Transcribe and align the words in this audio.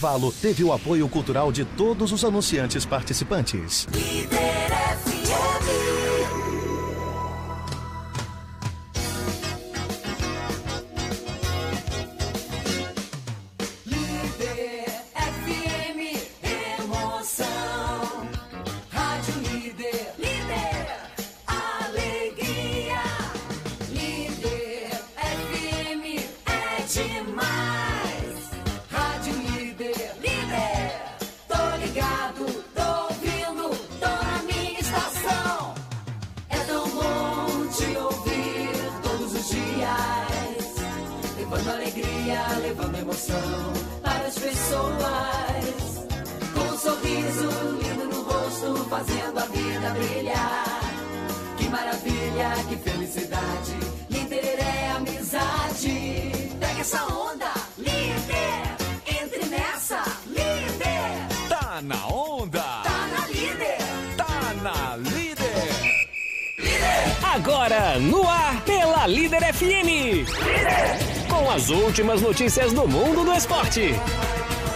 intervalo 0.00 0.32
teve 0.32 0.64
o 0.64 0.72
apoio 0.72 1.06
cultural 1.10 1.52
de 1.52 1.62
todos 1.62 2.10
os 2.10 2.24
anunciantes 2.24 2.86
participantes. 2.86 3.86
Líder 3.92 5.09
vida 49.52 49.90
brilhar. 49.90 50.80
Que 51.56 51.68
maravilha, 51.68 52.50
que 52.68 52.76
felicidade. 52.76 53.76
Líder 54.08 54.58
é 54.58 54.90
amizade. 54.96 56.30
Pega 56.58 56.80
essa 56.80 57.04
onda, 57.06 57.52
líder. 57.78 59.22
Entre 59.22 59.46
nessa, 59.46 60.02
líder. 60.26 61.48
Tá 61.48 61.80
na 61.82 62.06
onda! 62.06 62.60
Tá 62.60 63.08
na 63.12 63.26
líder. 63.26 63.78
Tá 64.16 64.54
na 64.62 64.96
líder! 64.96 65.20
Agora, 67.22 67.98
no 67.98 68.28
ar, 68.28 68.60
pela 68.62 69.06
Líder 69.06 69.54
FM. 69.54 70.26
Com 71.28 71.50
as 71.50 71.68
últimas 71.70 72.20
notícias 72.20 72.72
do 72.72 72.86
mundo 72.88 73.24
do 73.24 73.32
esporte. 73.32 73.94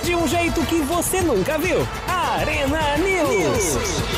De 0.02 0.14
um 0.14 0.26
jeito 0.28 0.64
que 0.66 0.80
você 0.82 1.20
nunca 1.20 1.58
viu. 1.58 1.78
Arena 2.06 2.96
News. 2.98 4.13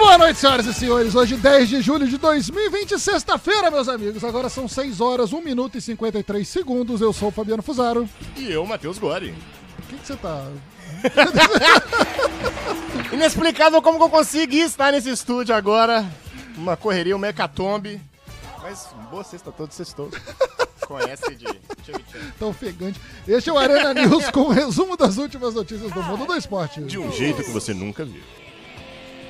Boa 0.00 0.16
noite, 0.16 0.38
senhoras 0.38 0.64
e 0.64 0.72
senhores. 0.72 1.14
Hoje, 1.14 1.36
10 1.36 1.68
de 1.68 1.82
julho 1.82 2.08
de 2.08 2.16
2020, 2.16 2.98
sexta-feira, 2.98 3.70
meus 3.70 3.86
amigos. 3.86 4.24
Agora 4.24 4.48
são 4.48 4.66
6 4.66 4.98
horas, 4.98 5.30
1 5.30 5.42
minuto 5.42 5.76
e 5.76 5.80
53 5.80 6.48
segundos. 6.48 7.02
Eu 7.02 7.12
sou 7.12 7.28
o 7.28 7.30
Fabiano 7.30 7.62
Fusaro. 7.62 8.08
E 8.34 8.50
eu, 8.50 8.64
Matheus 8.64 8.98
Gori. 8.98 9.34
O 9.78 9.82
que 9.82 10.06
você 10.06 10.16
tá. 10.16 10.50
Inexplicável 13.12 13.82
como 13.82 13.98
que 13.98 14.04
eu 14.04 14.08
consegui 14.08 14.60
estar 14.60 14.90
nesse 14.90 15.10
estúdio 15.10 15.54
agora. 15.54 16.10
Uma 16.56 16.78
correria, 16.78 17.14
uma 17.14 17.28
hecatombe. 17.28 18.00
Mas 18.62 18.88
boa 19.10 19.22
sexta 19.22 19.52
toda, 19.52 19.70
sextou. 19.70 20.10
Conhece 20.88 21.34
de 21.36 21.46
tão 22.38 22.48
ofegante? 22.48 22.98
Este 23.28 23.50
é 23.50 23.52
o 23.52 23.58
Arena 23.58 23.92
News 23.94 24.30
com 24.30 24.40
um 24.40 24.48
resumo 24.48 24.96
das 24.96 25.18
últimas 25.18 25.54
notícias 25.54 25.92
do 25.92 26.02
mundo 26.02 26.24
do 26.24 26.34
esporte. 26.34 26.80
De 26.80 26.98
um 26.98 27.12
jeito 27.12 27.44
que 27.44 27.50
você 27.50 27.74
nunca 27.74 28.02
viu. 28.02 28.22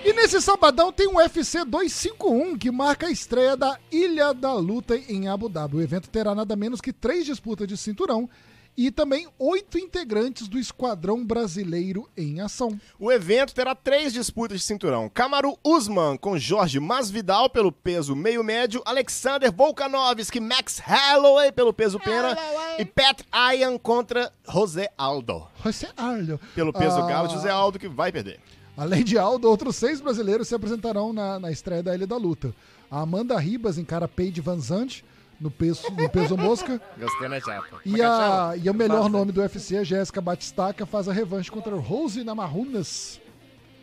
E 0.05 0.13
nesse 0.15 0.41
sabadão 0.41 0.91
tem 0.93 1.07
o 1.09 1.17
UFC 1.17 1.65
251, 1.65 2.57
que 2.57 2.71
marca 2.71 3.07
a 3.07 3.11
estreia 3.11 3.57
da 3.57 3.79
Ilha 3.93 4.33
da 4.33 4.55
Luta 4.55 4.97
em 4.97 5.29
Abu 5.29 5.49
Dhabi. 5.49 5.77
O 5.77 5.83
evento 5.83 6.09
terá 6.09 6.35
nada 6.35 6.57
menos 6.57 6.81
que 6.81 6.93
três 6.93 7.27
disputas 7.27 7.69
de 7.69 7.77
cinturão 7.77 8.29
e 8.77 8.91
também 8.91 9.29
oito 9.39 9.79
integrantes 9.79 10.49
do 10.49 10.59
Esquadrão 10.59 11.23
Brasileiro 11.25 12.09
em 12.17 12.41
ação. 12.41 12.81
O 12.99 13.13
evento 13.13 13.53
terá 13.55 13.75
três 13.75 14.13
disputas 14.13 14.61
de 14.61 14.65
cinturão. 14.65 15.09
Kamaru 15.11 15.59
Usman 15.63 16.17
com 16.17 16.39
Jorge 16.39 16.81
Masvidal 16.81 17.51
pelo 17.51 17.71
peso 17.71 18.17
meio 18.17 18.43
médio, 18.43 18.81
Alexander 18.87 19.53
Volkanovski, 19.53 20.41
Max 20.41 20.81
Holloway 20.81 21.53
pelo 21.53 21.75
peso 21.75 22.01
pena 22.01 22.37
e 22.79 22.85
Pat 22.87 23.21
Ryan 23.31 23.77
contra 23.77 24.33
José 24.49 24.91
Aldo 24.97 25.47
José 25.63 25.91
Arlo. 25.95 26.41
pelo 26.55 26.73
peso 26.73 27.01
Ah, 27.01 27.07
galo. 27.07 27.29
José 27.29 27.51
Aldo 27.51 27.79
que 27.79 27.89
vai 27.89 28.11
perder. 28.11 28.41
Além 28.81 29.05
de 29.05 29.19
Aldo, 29.19 29.47
outros 29.47 29.77
seis 29.77 30.01
brasileiros 30.01 30.49
se 30.49 30.55
apresentarão 30.55 31.13
na, 31.13 31.39
na 31.39 31.53
estreia 31.53 31.83
da 31.83 31.95
Ilha 31.95 32.07
da 32.07 32.17
Luta. 32.17 32.55
A 32.91 33.03
Amanda 33.03 33.39
Ribas 33.39 33.77
encara 33.77 34.09
Paige 34.09 34.41
Van 34.41 34.59
Zandt 34.59 35.05
no 35.39 35.51
peso, 35.51 35.83
no 35.91 36.09
peso 36.09 36.35
mosca. 36.35 36.81
Gostei 36.99 37.29
na 37.29 37.39
chapa. 37.41 37.79
E, 37.85 38.01
a, 38.01 38.55
e 38.57 38.71
o 38.71 38.73
melhor 38.73 39.11
nome 39.11 39.33
do 39.33 39.43
UFC, 39.43 39.77
a 39.77 39.85
Jéssica 39.85 40.23
Batistaca, 40.23 40.87
faz 40.87 41.11
a 41.11 41.13
revanche 41.13 41.51
contra 41.51 41.77
Rose 41.77 42.25
Namajunas. 42.25 43.21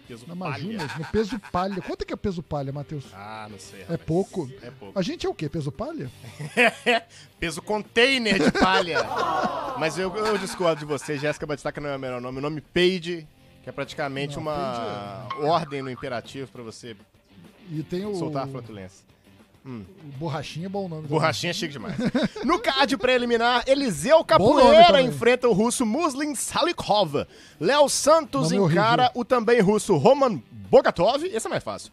Peso 0.08 0.26
Namajunas, 0.28 0.92
palha. 0.92 0.98
no 0.98 1.06
peso 1.12 1.40
palha. 1.52 1.82
Quanto 1.84 2.02
é 2.02 2.06
que 2.06 2.14
é 2.14 2.18
peso 2.18 2.42
palha, 2.42 2.74
Matheus? 2.74 3.06
Ah, 3.14 3.48
não 3.52 3.60
sei. 3.60 3.86
É 3.88 3.98
pouco. 3.98 4.50
É 4.64 4.72
pouco. 4.72 4.98
A 4.98 5.04
gente 5.04 5.28
é 5.28 5.30
o 5.30 5.34
quê? 5.36 5.48
Peso 5.48 5.72
palha? 5.72 6.10
Peso 7.40 7.62
container 7.62 8.42
de 8.42 8.52
palha. 8.52 8.98
Mas 9.78 10.00
eu, 10.00 10.12
eu 10.16 10.40
discordo 10.40 10.80
de 10.80 10.86
você, 10.86 11.20
Jéssica 11.20 11.46
Batistaca 11.46 11.80
não 11.80 11.92
é 11.92 11.96
o 11.96 12.00
melhor 12.00 12.20
nome. 12.20 12.40
O 12.40 12.42
nome 12.42 12.62
Paige, 12.62 13.28
que 13.68 13.70
é 13.70 13.74
praticamente 13.74 14.36
Não, 14.38 14.44
uma 14.44 15.28
ordem 15.42 15.82
no 15.82 15.92
imperativo 15.92 16.50
pra 16.50 16.64
você 16.64 16.96
E 17.70 17.84
tem 17.84 18.06
o, 18.06 18.16
soltar 18.16 18.46
a 18.46 18.48
flatulência. 18.48 19.06
o 19.66 19.84
Borrachinha, 20.18 20.68
é 20.68 20.70
bom 20.70 20.88
nome. 20.88 21.06
Borrachinha 21.06 21.50
é 21.50 21.54
chique 21.54 21.74
demais. 21.74 21.98
No 22.46 22.60
card 22.60 22.96
preliminar, 22.96 23.66
Eliseu 23.68 24.24
Capoeira 24.24 25.02
enfrenta 25.02 25.50
o 25.50 25.52
russo 25.52 25.86
Muslin 25.86 26.34
Salikov. 26.34 27.26
Léo 27.60 27.90
Santos 27.90 28.54
encara 28.54 29.12
o 29.14 29.26
também 29.26 29.60
russo 29.60 29.98
Roman 29.98 30.42
Bogatov. 30.50 31.26
Esse 31.26 31.48
é 31.48 31.50
mais 31.50 31.64
fácil. 31.64 31.92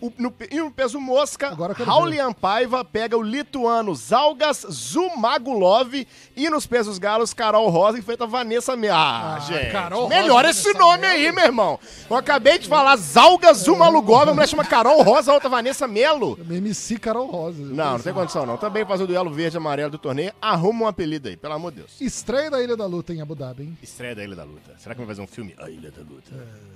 O- 0.00 0.12
no, 0.18 0.32
e 0.50 0.58
no 0.58 0.70
peso 0.70 0.98
mosca, 1.00 1.54
Raulian 1.84 2.32
Paiva 2.32 2.84
pega 2.84 3.16
o 3.18 3.22
lituano 3.22 3.94
Zalgas 3.94 4.66
Zumagulov. 4.70 6.06
E 6.36 6.48
nos 6.48 6.66
pesos 6.66 6.98
galos, 6.98 7.34
Carol 7.34 7.68
Rosa 7.68 7.98
enfrenta 7.98 8.26
Vanessa 8.26 8.76
Melo. 8.76 8.94
Ah, 8.96 9.34
Ah, 9.36 9.40
gente. 9.40 9.70
Carol 9.72 10.08
melhor 10.08 10.44
Rosa, 10.44 10.50
esse 10.58 10.72
nome 10.78 10.98
Melo. 11.02 11.12
aí, 11.14 11.32
meu 11.32 11.44
irmão. 11.44 11.78
Eu 12.08 12.16
acabei 12.16 12.58
de 12.58 12.66
falar 12.68 12.96
Zalgas 12.96 13.58
Zumalugov, 13.58 14.28
a 14.30 14.32
mulher 14.34 14.48
chama 14.48 14.64
Carol 14.64 15.02
Rosa, 15.02 15.30
a 15.30 15.34
outra 15.34 15.48
Vanessa 15.48 15.86
Melo. 15.86 16.38
MC 16.48 16.98
Carol 16.98 17.26
Rosa. 17.30 17.62
Não, 17.62 17.92
não 17.92 18.00
tem 18.00 18.12
condição 18.14 18.46
não. 18.46 18.56
Também 18.56 18.84
faz 18.86 19.00
o 19.00 19.06
duelo 19.06 19.30
verde 19.30 19.56
e 19.56 19.58
amarelo 19.58 19.90
do 19.90 19.98
torneio. 19.98 20.32
Arruma 20.40 20.84
um 20.84 20.88
apelido 20.88 21.28
aí, 21.28 21.36
pelo 21.36 21.54
amor 21.54 21.72
de 21.72 21.78
Deus. 21.78 22.00
Estreia 22.00 22.50
da 22.50 22.62
Ilha 22.62 22.76
da 22.76 22.86
Luta 22.86 23.12
em 23.12 23.20
Abu 23.20 23.34
Dhabi, 23.34 23.64
hein? 23.64 23.78
Estreia 23.82 24.14
da 24.14 24.24
Ilha 24.24 24.36
da 24.36 24.44
Luta. 24.44 24.74
Será 24.78 24.94
que 24.94 25.00
vai 25.00 25.06
fazer 25.08 25.20
um 25.22 25.26
filme? 25.26 25.54
A 25.58 25.68
Ilha 25.68 25.90
da 25.90 26.00
Luta. 26.02 26.30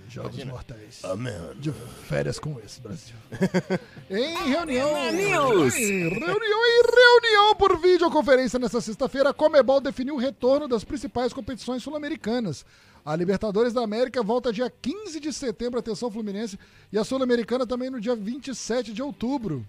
Jogos 0.08 0.32
Imagina. 0.34 0.52
Mortais. 0.52 1.00
Amém. 1.04 1.34
De 1.58 1.72
férias 2.06 2.38
com 2.38 2.56
esse, 2.64 2.80
Brasil. 2.80 3.13
em 4.10 4.36
reunião. 4.48 5.12
News. 5.12 5.74
Em 5.74 6.08
reunião, 6.08 6.66
em 6.66 6.82
reunião 6.94 7.56
por 7.56 7.78
videoconferência 7.80 8.58
nesta 8.58 8.80
sexta-feira, 8.80 9.30
a 9.30 9.34
Comebol 9.34 9.80
definiu 9.80 10.14
o 10.14 10.18
retorno 10.18 10.68
das 10.68 10.84
principais 10.84 11.32
competições 11.32 11.82
sul-americanas. 11.82 12.64
A 13.04 13.14
Libertadores 13.14 13.72
da 13.72 13.82
América 13.82 14.22
volta 14.22 14.52
dia 14.52 14.72
15 14.80 15.20
de 15.20 15.32
setembro, 15.32 15.78
atenção 15.78 16.10
Fluminense, 16.10 16.58
e 16.90 16.98
a 16.98 17.04
Sul-Americana 17.04 17.66
também 17.66 17.90
no 17.90 18.00
dia 18.00 18.16
27 18.16 18.94
de 18.94 19.02
outubro. 19.02 19.66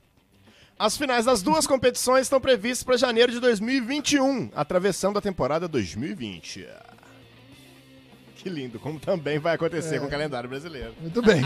As 0.80 0.98
finais 0.98 1.26
das 1.26 1.42
duas 1.42 1.68
competições 1.68 2.24
estão 2.24 2.40
previstas 2.40 2.84
para 2.84 2.98
janeiro 2.98 3.32
de 3.32 3.40
2021, 3.40 4.52
atravessando 4.56 5.18
a 5.18 5.22
temporada 5.22 5.68
2020. 5.68 6.66
Que 8.36 8.50
lindo, 8.50 8.78
como 8.80 9.00
também 9.00 9.40
vai 9.40 9.56
acontecer 9.56 10.00
com 10.00 10.08
o 10.08 10.10
calendário 10.10 10.50
brasileiro. 10.50 10.94
Muito 11.02 11.22
bem. 11.22 11.42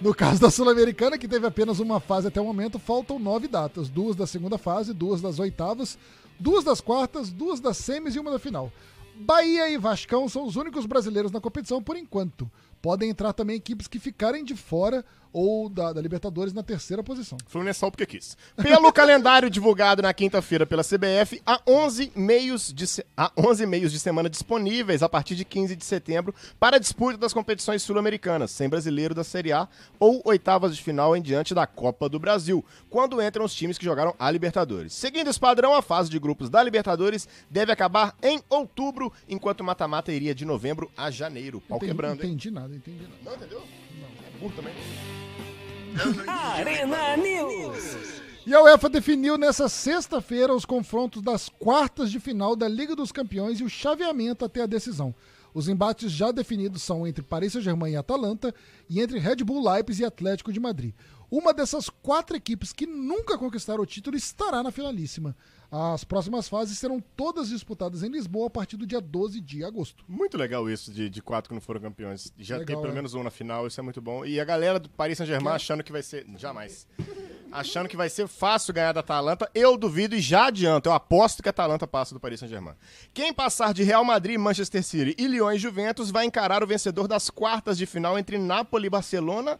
No 0.00 0.14
caso 0.14 0.40
da 0.40 0.50
Sul-Americana, 0.50 1.16
que 1.16 1.28
teve 1.28 1.46
apenas 1.46 1.78
uma 1.78 2.00
fase 2.00 2.28
até 2.28 2.40
o 2.40 2.44
momento, 2.44 2.78
faltam 2.78 3.18
nove 3.18 3.46
datas: 3.48 3.88
duas 3.88 4.16
da 4.16 4.26
segunda 4.26 4.58
fase, 4.58 4.92
duas 4.92 5.22
das 5.22 5.38
oitavas, 5.38 5.98
duas 6.38 6.64
das 6.64 6.80
quartas, 6.80 7.30
duas 7.30 7.60
das 7.60 7.76
semis 7.76 8.16
e 8.16 8.18
uma 8.18 8.30
da 8.30 8.38
final. 8.38 8.72
Bahia 9.14 9.70
e 9.70 9.78
Vascão 9.78 10.28
são 10.28 10.44
os 10.44 10.56
únicos 10.56 10.84
brasileiros 10.84 11.30
na 11.30 11.40
competição 11.40 11.82
por 11.82 11.96
enquanto. 11.96 12.50
Podem 12.80 13.10
entrar 13.10 13.32
também 13.32 13.56
equipes 13.56 13.86
que 13.86 14.00
ficarem 14.00 14.44
de 14.44 14.56
fora 14.56 15.04
ou 15.32 15.68
da, 15.68 15.92
da 15.92 16.00
Libertadores 16.00 16.52
na 16.52 16.62
terceira 16.62 17.02
posição. 17.02 17.38
Fluminense 17.46 17.78
só 17.80 17.90
porque 17.90 18.06
quis. 18.06 18.36
Pelo 18.60 18.90
calendário 18.94 19.48
divulgado 19.50 20.02
na 20.02 20.12
quinta-feira 20.12 20.66
pela 20.66 20.82
CBF, 20.84 21.40
há 21.46 21.60
11 21.66 22.12
meios, 22.14 22.72
de 22.72 22.86
se- 22.86 23.04
há 23.16 23.30
11 23.36 23.66
meios 23.66 23.92
de 23.92 23.98
semana 23.98 24.28
disponíveis 24.28 25.02
a 25.02 25.08
partir 25.08 25.34
de 25.34 25.44
15 25.44 25.74
de 25.76 25.84
setembro 25.84 26.34
para 26.60 26.76
a 26.76 26.78
disputa 26.78 27.16
das 27.18 27.32
competições 27.32 27.82
sul-americanas, 27.82 28.50
sem 28.50 28.68
brasileiro 28.68 29.14
da 29.14 29.24
Série 29.24 29.52
A 29.52 29.68
ou 29.98 30.20
oitavas 30.24 30.76
de 30.76 30.82
final 30.82 31.16
em 31.16 31.22
diante 31.22 31.54
da 31.54 31.66
Copa 31.66 32.08
do 32.08 32.18
Brasil, 32.18 32.64
quando 32.90 33.22
entram 33.22 33.44
os 33.44 33.54
times 33.54 33.78
que 33.78 33.84
jogaram 33.84 34.14
a 34.18 34.30
Libertadores. 34.30 34.92
Seguindo 34.92 35.28
esse 35.30 35.40
padrão, 35.40 35.74
a 35.74 35.82
fase 35.82 36.10
de 36.10 36.18
grupos 36.18 36.50
da 36.50 36.62
Libertadores 36.62 37.28
deve 37.50 37.72
acabar 37.72 38.14
em 38.22 38.40
outubro, 38.48 39.12
enquanto 39.28 39.60
o 39.60 39.64
mata-mata 39.64 40.12
iria 40.12 40.34
de 40.34 40.44
novembro 40.44 40.90
a 40.96 41.10
janeiro. 41.10 41.60
Pau 41.68 41.76
Entendi, 41.78 41.92
quebrando, 41.92 42.22
hein? 42.22 42.28
entendi 42.30 42.50
nada, 42.50 42.74
entendi 42.74 43.02
nada. 43.02 43.14
Não 43.24 43.34
entendeu? 43.34 43.62
Não. 44.00 44.08
É 44.26 44.38
burro 44.40 44.52
também. 44.56 44.72
Arena 46.26 47.16
News. 47.16 48.22
E 48.44 48.54
a 48.54 48.62
UEFA 48.62 48.88
definiu 48.88 49.38
nessa 49.38 49.68
sexta-feira 49.68 50.54
os 50.54 50.64
confrontos 50.64 51.22
das 51.22 51.48
quartas 51.48 52.10
de 52.10 52.18
final 52.18 52.56
da 52.56 52.66
Liga 52.66 52.96
dos 52.96 53.12
Campeões 53.12 53.60
e 53.60 53.64
o 53.64 53.70
chaveamento 53.70 54.44
até 54.44 54.62
a 54.62 54.66
decisão. 54.66 55.14
Os 55.54 55.68
embates 55.68 56.10
já 56.10 56.30
definidos 56.30 56.82
são 56.82 57.06
entre 57.06 57.22
Paris 57.22 57.52
Saint-Germain 57.52 57.92
e 57.92 57.96
Atalanta 57.96 58.54
e 58.88 59.00
entre 59.00 59.18
Red 59.18 59.36
Bull 59.36 59.68
Leipzig 59.68 60.02
e 60.02 60.06
Atlético 60.06 60.52
de 60.52 60.60
Madrid. 60.60 60.94
Uma 61.30 61.54
dessas 61.54 61.88
quatro 61.88 62.36
equipes 62.36 62.72
que 62.72 62.86
nunca 62.86 63.38
conquistaram 63.38 63.82
o 63.82 63.86
título 63.86 64.16
estará 64.16 64.62
na 64.62 64.70
finalíssima. 64.70 65.34
As 65.70 66.04
próximas 66.04 66.46
fases 66.46 66.78
serão 66.78 67.00
todas 67.16 67.48
disputadas 67.48 68.02
em 68.02 68.10
Lisboa 68.10 68.48
a 68.48 68.50
partir 68.50 68.76
do 68.76 68.86
dia 68.86 69.00
12 69.00 69.40
de 69.40 69.64
agosto. 69.64 70.04
Muito 70.06 70.36
legal 70.36 70.68
isso 70.68 70.92
de, 70.92 71.08
de 71.08 71.22
quatro 71.22 71.48
que 71.48 71.54
não 71.54 71.62
foram 71.62 71.80
campeões. 71.80 72.30
Já 72.36 72.58
Legal, 72.58 72.66
tem 72.66 72.76
pelo 72.76 72.92
é. 72.92 72.94
menos 72.94 73.14
um 73.14 73.22
na 73.22 73.30
final, 73.30 73.66
isso 73.66 73.80
é 73.80 73.82
muito 73.82 74.02
bom. 74.02 74.26
E 74.26 74.38
a 74.38 74.44
galera 74.44 74.78
do 74.78 74.90
Paris 74.90 75.16
Saint-Germain 75.16 75.54
achando 75.54 75.82
que 75.82 75.90
vai 75.90 76.02
ser. 76.02 76.26
Jamais. 76.36 76.86
Achando 77.52 77.88
que 77.88 77.96
vai 77.96 78.08
ser 78.08 78.26
fácil 78.26 78.72
ganhar 78.72 78.92
da 78.92 79.00
Atalanta, 79.00 79.50
eu 79.54 79.76
duvido 79.76 80.16
e 80.16 80.20
já 80.20 80.46
adianto. 80.46 80.88
Eu 80.88 80.92
aposto 80.92 81.42
que 81.42 81.48
a 81.48 81.50
Atalanta 81.50 81.86
passa 81.86 82.14
do 82.14 82.20
Paris 82.20 82.40
Saint-Germain. 82.40 82.74
Quem 83.12 83.32
passar 83.32 83.74
de 83.74 83.82
Real 83.82 84.04
Madrid, 84.04 84.38
Manchester 84.38 84.82
City 84.82 85.14
e 85.18 85.26
Lyon 85.26 85.52
e 85.52 85.58
Juventus 85.58 86.10
vai 86.10 86.24
encarar 86.24 86.62
o 86.62 86.66
vencedor 86.66 87.06
das 87.06 87.30
quartas 87.30 87.76
de 87.76 87.86
final 87.86 88.18
entre 88.18 88.38
Napoli 88.38 88.86
e 88.86 88.90
Barcelona. 88.90 89.58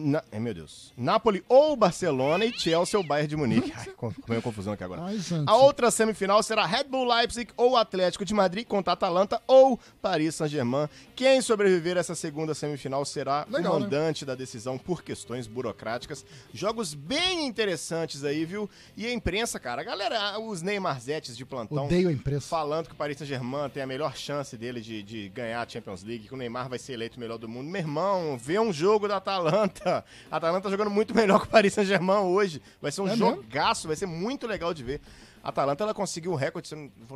Na... 0.00 0.22
É, 0.32 0.38
meu 0.40 0.54
Deus. 0.54 0.92
Napoli 0.96 1.44
ou 1.48 1.76
Barcelona 1.76 2.44
e 2.44 2.52
Chelsea 2.58 2.98
ou 2.98 3.06
Bayern 3.06 3.28
de 3.28 3.36
Munique. 3.36 3.72
Ai, 3.76 3.86
com- 3.96 4.12
confusão 4.42 4.72
aqui 4.72 4.82
agora. 4.84 5.02
Ai. 5.02 5.18
A 5.46 5.56
outra 5.56 5.90
semifinal 5.90 6.42
será 6.42 6.64
Red 6.66 6.84
Bull 6.84 7.04
Leipzig 7.06 7.50
ou 7.56 7.76
Atlético 7.76 8.24
de 8.24 8.32
Madrid 8.34 8.66
contra 8.66 8.92
Atalanta 8.94 9.40
ou 9.46 9.78
Paris 10.00 10.34
Saint-Germain. 10.34 10.88
Quem 11.14 11.40
sobreviver 11.42 11.96
a 11.96 12.00
essa 12.00 12.14
segunda 12.14 12.54
semifinal 12.54 13.04
será 13.04 13.46
Legal, 13.50 13.74
o 13.74 13.78
né? 13.78 13.84
mandante 13.84 14.24
da 14.24 14.34
decisão 14.34 14.78
por 14.78 15.02
questões 15.02 15.46
burocráticas. 15.46 16.24
Jogos 16.52 16.94
bem 16.94 17.46
interessantes 17.46 18.24
aí, 18.24 18.44
viu? 18.44 18.68
E 18.96 19.06
a 19.06 19.12
imprensa, 19.12 19.58
cara, 19.60 19.82
a 19.82 19.84
galera, 19.84 20.38
os 20.38 20.62
Neymarzetes 20.62 21.36
de 21.36 21.44
plantão. 21.44 21.84
Odeio 21.86 22.08
a 22.08 22.12
imprensa. 22.12 22.48
Falando 22.48 22.86
que 22.88 22.92
o 22.94 22.96
Paris 22.96 23.18
Saint-Germain 23.18 23.68
tem 23.68 23.82
a 23.82 23.86
melhor 23.86 24.16
chance 24.16 24.56
dele 24.56 24.80
de, 24.80 25.02
de 25.02 25.28
ganhar 25.28 25.60
a 25.60 25.68
Champions 25.68 26.02
League, 26.02 26.28
que 26.28 26.34
o 26.34 26.36
Neymar 26.36 26.68
vai 26.68 26.78
ser 26.78 26.94
eleito 26.94 27.16
o 27.16 27.20
melhor 27.20 27.38
do 27.38 27.48
mundo. 27.48 27.68
Meu 27.68 27.80
irmão, 27.80 28.38
vê 28.38 28.58
um 28.58 28.72
jogo 28.72 29.06
da 29.08 29.16
Atalanta. 29.18 29.89
A 29.98 30.04
Atalanta 30.36 30.62
tá 30.64 30.70
jogando 30.70 30.90
muito 30.90 31.14
melhor 31.14 31.40
que 31.42 31.46
o 31.46 31.50
Paris 31.50 31.74
Saint-Germain 31.74 32.20
hoje. 32.24 32.62
Vai 32.80 32.90
ser 32.92 33.00
um 33.02 33.06
É 33.08 33.10
mesmo? 33.10 33.26
jogaço, 33.36 33.86
vai 33.86 33.96
ser 33.96 34.06
muito 34.06 34.46
legal 34.46 34.72
de 34.74 34.82
ver. 34.82 35.00
A 35.42 35.48
Atalanta 35.48 35.82
ela 35.84 35.94
conseguiu 35.94 36.32
um 36.32 36.34
recorde, 36.34 36.68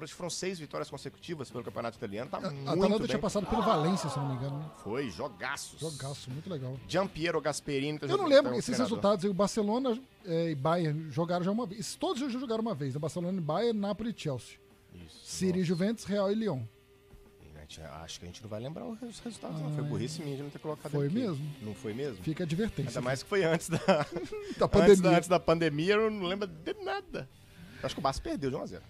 foram, 0.08 0.30
seis 0.30 0.58
vitórias 0.58 0.88
consecutivas 0.88 1.50
pelo 1.50 1.62
campeonato 1.62 1.98
italiano. 1.98 2.30
Tá 2.30 2.38
A 2.38 2.40
muito 2.50 2.68
Atalanta 2.70 2.98
bem. 2.98 3.06
tinha 3.06 3.18
passado 3.18 3.46
pelo 3.46 3.60
Valência, 3.62 4.08
se 4.08 4.16
não 4.18 4.28
me 4.30 4.34
engano. 4.36 4.58
né? 4.60 4.64
Foi, 4.82 5.10
jogaços. 5.10 5.78
Jogaço, 5.78 6.30
muito 6.30 6.48
legal. 6.48 6.74
Giampiero 6.88 7.38
Gasperini. 7.42 7.98
tá 7.98 8.06
Eu 8.06 8.16
não 8.16 8.24
lembro 8.26 8.50
tá 8.52 8.56
um 8.56 8.58
esses 8.58 8.64
treinador. 8.74 8.88
resultados. 8.96 9.24
O 9.26 9.34
Barcelona 9.34 9.98
eh, 10.24 10.50
e 10.52 10.54
Bayern 10.54 11.10
jogaram 11.10 11.44
já 11.44 11.50
uma 11.50 11.66
vez. 11.66 11.96
Todos 11.96 12.18
já 12.20 12.28
jogaram 12.30 12.62
uma 12.62 12.74
vez. 12.74 12.94
né? 12.94 12.98
Barcelona 13.00 13.36
e 13.36 13.42
Bayern, 13.42 13.78
Napoli 13.78 14.14
e 14.16 14.18
Chelsea. 14.18 14.56
Isso. 14.94 15.20
City 15.22 15.62
Juventus, 15.62 16.04
Real 16.04 16.30
e 16.32 16.34
Lyon. 16.34 16.62
Gente- 17.69 17.81
Acho 17.81 18.19
que 18.20 18.26
a 18.26 18.28
gente 18.28 18.43
não 18.43 18.49
vai 18.50 18.61
lembrar 18.61 18.84
os 18.87 18.99
resultados, 19.20 19.61
não. 19.61 19.75
Foi 19.75 19.82
burrice 19.84 20.22
minha 20.22 20.37
de 20.37 20.43
não 20.43 20.50
ter 20.50 20.58
colocado 20.58 20.93
Foi 20.93 21.06
aqui. 21.06 21.14
mesmo. 21.14 21.55
Não 21.62 21.75
foi 21.75 21.94
mesmo? 21.94 22.22
Fica 22.22 22.43
a 22.43 22.46
advertência. 22.46 22.90
Ainda 22.90 23.00
mais 23.00 23.22
que 23.22 23.28
foi 23.28 23.44
antes 23.44 23.69
da, 23.69 23.78
da 23.87 24.00
antes, 24.05 24.58
da, 24.58 24.69
pandemia. 24.69 25.11
antes 25.16 25.28
da 25.28 25.40
pandemia, 25.40 25.94
eu 25.94 26.11
não 26.11 26.26
lembro 26.26 26.46
de 26.46 26.75
nada. 26.84 27.28
Acho 27.82 27.94
que 27.94 27.99
o 28.00 28.02
Barça 28.02 28.20
perdeu 28.20 28.50
de 28.50 28.56
1 28.56 28.62
a 28.62 28.66
0 28.66 28.82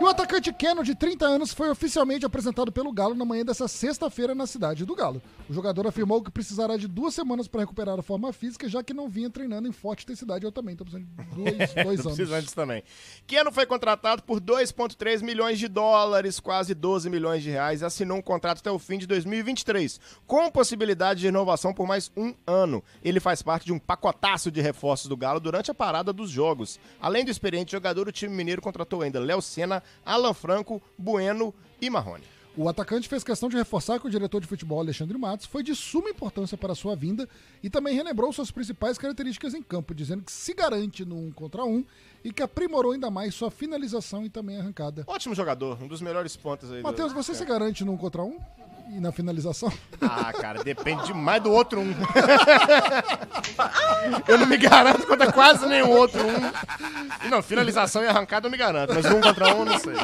E 0.00 0.02
o 0.02 0.06
atacante 0.06 0.52
Keno, 0.52 0.82
de 0.82 0.94
30 0.94 1.26
anos, 1.26 1.52
foi 1.52 1.68
oficialmente 1.68 2.24
apresentado 2.24 2.72
pelo 2.72 2.90
Galo 2.92 3.14
na 3.14 3.24
manhã 3.24 3.44
dessa 3.44 3.68
sexta-feira 3.68 4.34
na 4.34 4.46
cidade 4.46 4.86
do 4.86 4.94
Galo. 4.94 5.20
O 5.48 5.52
jogador 5.52 5.86
afirmou 5.86 6.22
que 6.22 6.30
precisará 6.30 6.76
de 6.76 6.88
duas 6.88 7.14
semanas 7.14 7.46
para 7.46 7.60
recuperar 7.60 7.98
a 7.98 8.02
forma 8.02 8.32
física, 8.32 8.68
já 8.68 8.82
que 8.82 8.94
não 8.94 9.08
vinha 9.08 9.28
treinando 9.28 9.68
em 9.68 9.72
forte 9.72 10.04
intensidade. 10.04 10.44
Eu 10.44 10.52
também 10.52 10.72
estou 10.72 10.86
precisando 10.86 11.06
de 11.06 11.34
dois, 11.34 11.74
dois 11.84 12.06
anos. 12.06 12.44
disso 12.44 12.54
também. 12.54 12.82
Keno 13.26 13.52
foi 13.52 13.66
contratado 13.66 14.22
por 14.22 14.40
2,3 14.40 15.22
milhões 15.22 15.58
de 15.58 15.68
dólares, 15.68 16.40
quase 16.40 16.74
12 16.74 17.10
milhões 17.10 17.42
de 17.42 17.50
reais, 17.50 17.82
e 17.82 17.84
assinou 17.84 18.16
um 18.16 18.22
contrato 18.22 18.60
até 18.60 18.70
o 18.70 18.78
fim 18.78 18.96
de 18.96 19.06
2023, 19.06 20.00
com 20.26 20.50
possibilidade 20.50 21.20
de 21.20 21.26
renovação 21.26 21.74
por 21.74 21.86
mais 21.86 22.10
um 22.16 22.34
ano. 22.46 22.82
Ele 23.04 23.20
faz 23.20 23.42
parte 23.42 23.66
de 23.66 23.72
um 23.72 23.78
pacotaço 23.78 24.50
de 24.50 24.62
reforços 24.62 25.08
do 25.08 25.16
Galo 25.16 25.40
durante 25.40 25.70
a 25.70 25.74
parada 25.74 26.10
dos 26.10 26.30
jogos. 26.30 26.80
Além 27.00 27.24
do 27.24 27.30
experiente 27.30 27.72
jogador, 27.72 28.08
o 28.08 28.12
time 28.12 28.34
mineiro 28.34 28.62
contratou 28.62 28.77
ainda 29.02 29.18
Léo 29.20 29.40
Senna, 29.42 29.82
Alan 30.04 30.34
Franco, 30.34 30.80
Bueno 30.96 31.54
e 31.80 31.88
Marrone. 31.90 32.24
O 32.56 32.68
atacante 32.68 33.08
fez 33.08 33.22
questão 33.22 33.48
de 33.48 33.56
reforçar 33.56 34.00
que 34.00 34.08
o 34.08 34.10
diretor 34.10 34.40
de 34.40 34.46
futebol, 34.48 34.80
Alexandre 34.80 35.16
Matos, 35.16 35.46
foi 35.46 35.62
de 35.62 35.76
suma 35.76 36.10
importância 36.10 36.58
para 36.58 36.72
a 36.72 36.74
sua 36.74 36.96
vinda 36.96 37.28
e 37.62 37.70
também 37.70 37.94
relembrou 37.94 38.32
suas 38.32 38.50
principais 38.50 38.98
características 38.98 39.54
em 39.54 39.62
campo, 39.62 39.94
dizendo 39.94 40.24
que 40.24 40.32
se 40.32 40.54
garante 40.54 41.04
no 41.04 41.16
um 41.16 41.30
contra 41.30 41.64
um 41.64 41.84
e 42.24 42.32
que 42.32 42.42
aprimorou 42.42 42.92
ainda 42.92 43.10
mais 43.12 43.32
sua 43.32 43.48
finalização 43.48 44.24
e 44.24 44.28
também 44.28 44.58
arrancada. 44.58 45.04
Ótimo 45.06 45.36
jogador, 45.36 45.80
um 45.80 45.86
dos 45.86 46.00
melhores 46.00 46.36
pontos 46.36 46.72
aí. 46.72 46.78
do- 46.78 46.82
Matheus, 46.82 47.12
você 47.12 47.32
se 47.32 47.44
garante 47.44 47.84
no 47.84 47.92
um 47.92 47.96
contra 47.96 48.24
um 48.24 48.40
e 48.90 49.00
na 49.00 49.12
finalização? 49.12 49.70
Ah, 50.00 50.32
cara, 50.32 50.64
depende 50.64 51.06
demais 51.06 51.42
do 51.42 51.52
outro 51.52 51.80
um. 51.80 51.92
eu 54.26 54.38
não 54.38 54.46
me 54.46 54.56
garanto 54.56 55.06
contra 55.06 55.30
quase 55.32 55.66
nenhum 55.66 55.90
outro 55.90 56.20
um. 56.20 57.28
Não, 57.28 57.42
finalização 57.42 58.02
e 58.02 58.08
arrancada 58.08 58.46
eu 58.46 58.50
me 58.50 58.56
garanto, 58.56 58.94
mas 58.94 59.04
um 59.06 59.20
contra 59.20 59.54
um 59.54 59.64
não 59.64 59.78
sei. 59.78 59.94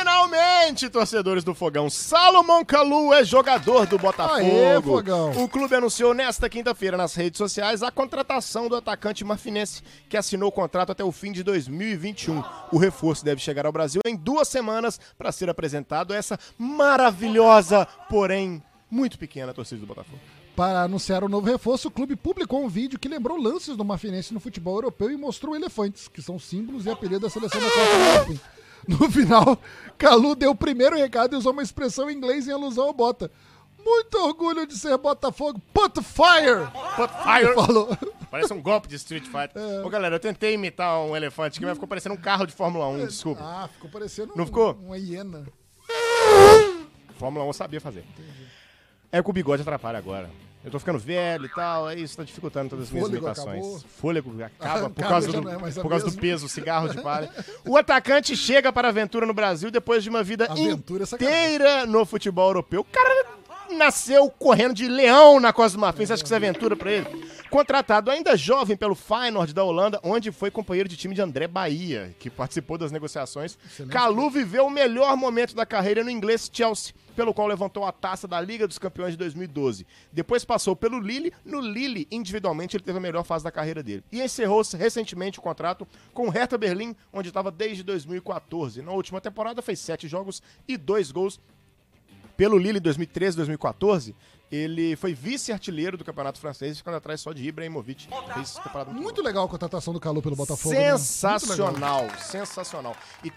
Finalmente, 0.00 0.88
torcedores 0.88 1.44
do 1.44 1.54
Fogão, 1.54 1.90
Salomão 1.90 2.64
Calu 2.64 3.12
é 3.12 3.22
jogador 3.22 3.84
do 3.86 3.98
Botafogo. 3.98 4.40
Aê, 4.40 4.80
Fogão. 4.80 5.30
O 5.32 5.46
clube 5.46 5.74
anunciou 5.74 6.14
nesta 6.14 6.48
quinta-feira 6.48 6.96
nas 6.96 7.14
redes 7.14 7.36
sociais 7.36 7.82
a 7.82 7.90
contratação 7.90 8.66
do 8.66 8.76
atacante 8.76 9.22
marfinense, 9.24 9.82
que 10.08 10.16
assinou 10.16 10.48
o 10.48 10.52
contrato 10.52 10.92
até 10.92 11.04
o 11.04 11.12
fim 11.12 11.32
de 11.32 11.42
2021. 11.42 12.42
O 12.72 12.78
reforço 12.78 13.22
deve 13.22 13.42
chegar 13.42 13.66
ao 13.66 13.72
Brasil 13.72 14.00
em 14.06 14.16
duas 14.16 14.48
semanas 14.48 14.98
para 15.18 15.30
ser 15.30 15.50
apresentado 15.50 16.14
a 16.14 16.16
essa 16.16 16.38
maravilhosa, 16.56 17.86
porém 18.08 18.62
muito 18.90 19.18
pequena 19.18 19.52
torcida 19.52 19.82
do 19.82 19.86
Botafogo. 19.86 20.18
Para 20.56 20.80
anunciar 20.80 21.22
o 21.22 21.28
novo 21.28 21.46
reforço, 21.46 21.88
o 21.88 21.90
clube 21.90 22.16
publicou 22.16 22.64
um 22.64 22.68
vídeo 22.70 22.98
que 22.98 23.06
lembrou 23.08 23.36
lances 23.36 23.76
do 23.76 23.84
Marfinense 23.84 24.32
no 24.32 24.40
futebol 24.40 24.76
europeu 24.76 25.10
e 25.10 25.16
mostrou 25.18 25.54
elefantes, 25.54 26.08
que 26.08 26.22
são 26.22 26.38
símbolos 26.38 26.86
e 26.86 26.90
apelido 26.90 27.20
da 27.20 27.28
seleção 27.28 27.60
da 27.60 27.70
Copa 27.70 28.32
do. 28.32 28.40
No 28.98 29.10
final, 29.10 29.58
Calu 29.96 30.34
deu 30.34 30.50
o 30.50 30.54
primeiro 30.54 30.96
recado 30.96 31.34
e 31.34 31.38
usou 31.38 31.52
uma 31.52 31.62
expressão 31.62 32.10
em 32.10 32.16
inglês 32.16 32.48
em 32.48 32.52
alusão 32.52 32.86
ao 32.88 32.92
Bota. 32.92 33.30
Muito 33.84 34.14
orgulho 34.18 34.66
de 34.66 34.76
ser 34.76 34.96
Botafogo. 34.98 35.60
Put 35.72 36.02
fire! 36.02 36.66
Put 36.96 37.12
fire! 37.22 37.54
Falou. 37.54 37.88
Parece 38.30 38.52
um 38.52 38.60
golpe 38.60 38.88
de 38.88 38.96
Street 38.96 39.24
Fighter. 39.24 39.52
É. 39.56 39.80
Ô, 39.84 39.88
galera, 39.88 40.16
eu 40.16 40.20
tentei 40.20 40.54
imitar 40.54 41.00
um 41.00 41.16
elefante 41.16 41.58
aqui, 41.58 41.64
mas 41.64 41.74
ficou 41.74 41.88
parecendo 41.88 42.14
um 42.14 42.18
carro 42.18 42.46
de 42.46 42.52
Fórmula 42.52 42.86
1, 42.88 43.06
desculpa. 43.06 43.42
Ah, 43.42 43.68
ficou 43.72 43.90
parecendo 43.90 44.32
Não 44.36 44.44
um- 44.44 44.46
ficou? 44.46 44.72
uma 44.74 44.98
hiena. 44.98 45.46
Fórmula 47.18 47.44
1 47.44 47.48
eu 47.48 47.52
sabia 47.52 47.80
fazer. 47.80 48.04
É 49.12 49.22
que 49.22 49.30
o 49.30 49.32
bigode 49.32 49.62
atrapalha 49.62 49.98
agora. 49.98 50.30
Eu 50.62 50.70
tô 50.70 50.78
ficando 50.78 50.98
velho 50.98 51.46
e 51.46 51.48
tal, 51.48 51.86
aí 51.86 52.02
isso 52.02 52.16
tá 52.18 52.22
dificultando 52.22 52.68
todas 52.70 52.86
as 52.86 52.90
minhas 52.90 53.06
Fôlego 53.08 53.26
imitações. 53.26 53.58
acabou. 53.64 53.80
Fôlego 53.98 54.42
acaba 54.44 54.90
por 54.90 55.08
causa, 55.08 55.32
do, 55.32 55.48
é 55.48 55.54
a 55.54 55.58
por 55.82 55.88
causa 55.88 56.10
do 56.10 56.12
peso, 56.12 56.48
cigarro 56.50 56.88
de 56.88 57.00
palha. 57.00 57.30
O 57.66 57.76
atacante 57.78 58.36
chega 58.36 58.70
para 58.72 58.88
a 58.88 58.90
aventura 58.90 59.24
no 59.24 59.32
Brasil 59.32 59.70
depois 59.70 60.02
de 60.04 60.10
uma 60.10 60.22
vida 60.22 60.44
Aventura 60.50 61.04
é 61.04 61.06
sacanagem. 61.06 61.54
inteira 61.54 61.86
no 61.86 62.04
futebol 62.04 62.48
europeu. 62.50 62.80
O 62.82 62.84
cara 62.84 63.26
nasceu 63.76 64.28
correndo 64.30 64.74
de 64.74 64.86
leão 64.86 65.40
na 65.40 65.52
Costa 65.52 65.78
do 65.78 65.80
Marfim. 65.80 66.04
Você 66.04 66.12
acha 66.12 66.22
que 66.22 66.26
isso 66.26 66.34
é 66.34 66.36
aventura 66.36 66.76
pra 66.76 66.90
ele? 66.92 67.06
Contratado 67.50 68.12
ainda 68.12 68.36
jovem 68.36 68.76
pelo 68.76 68.94
Feyenoord 68.94 69.52
da 69.52 69.64
Holanda, 69.64 69.98
onde 70.04 70.30
foi 70.30 70.52
companheiro 70.52 70.88
de 70.88 70.96
time 70.96 71.16
de 71.16 71.20
André 71.20 71.48
Bahia, 71.48 72.14
que 72.20 72.30
participou 72.30 72.78
das 72.78 72.92
negociações. 72.92 73.58
Excelente. 73.66 73.92
Calu 73.92 74.30
viveu 74.30 74.66
o 74.66 74.70
melhor 74.70 75.16
momento 75.16 75.52
da 75.52 75.66
carreira 75.66 76.04
no 76.04 76.10
inglês 76.10 76.48
Chelsea, 76.52 76.94
pelo 77.16 77.34
qual 77.34 77.48
levantou 77.48 77.84
a 77.84 77.90
taça 77.90 78.28
da 78.28 78.40
Liga 78.40 78.68
dos 78.68 78.78
Campeões 78.78 79.12
de 79.12 79.16
2012. 79.16 79.84
Depois 80.12 80.44
passou 80.44 80.76
pelo 80.76 81.00
Lille. 81.00 81.32
No 81.44 81.60
Lille, 81.60 82.06
individualmente, 82.08 82.76
ele 82.76 82.84
teve 82.84 82.98
a 82.98 83.00
melhor 83.00 83.24
fase 83.24 83.42
da 83.42 83.50
carreira 83.50 83.82
dele. 83.82 84.04
E 84.12 84.22
encerrou 84.22 84.62
recentemente 84.78 85.40
o 85.40 85.42
contrato 85.42 85.88
com 86.14 86.28
o 86.28 86.30
Hertha 86.30 86.56
Berlim, 86.56 86.94
onde 87.12 87.30
estava 87.30 87.50
desde 87.50 87.82
2014. 87.82 88.80
Na 88.80 88.92
última 88.92 89.20
temporada 89.20 89.60
fez 89.60 89.80
sete 89.80 90.06
jogos 90.06 90.40
e 90.68 90.76
dois 90.76 91.10
gols 91.10 91.40
pelo 92.36 92.56
Lille 92.56 92.78
em 92.78 92.80
2013, 92.80 93.36
2014, 93.36 94.14
ele 94.50 94.96
foi 94.96 95.14
vice-artilheiro 95.14 95.96
do 95.96 96.04
campeonato 96.04 96.38
francês, 96.40 96.78
ficando 96.78 96.96
atrás 96.96 97.20
só 97.20 97.32
de 97.32 97.46
Ibrahimovic. 97.46 98.08
Fez 98.34 98.58
muito, 98.74 98.90
Muito 98.92 99.22
legal 99.22 99.44
a 99.44 99.48
contratação 99.48 99.92
do 99.94 100.00
Calu 100.00 100.20
pelo 100.20 100.34
Botafogo. 100.36 100.74
né? 100.74 100.80
Muito 100.80 100.86
legal. 100.86 100.98
Sensacional, 100.98 102.10
sensacional. 102.18 102.96
E 103.24 103.30